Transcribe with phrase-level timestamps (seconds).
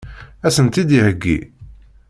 [0.45, 1.37] Ad sent-tt-id-iheggi?